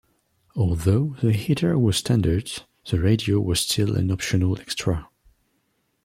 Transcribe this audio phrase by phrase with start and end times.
[0.55, 5.07] Although the heater was standard, the radio was still an optional extra.